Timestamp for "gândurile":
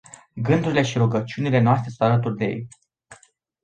0.35-0.81